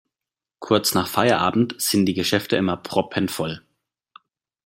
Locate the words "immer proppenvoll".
2.55-3.61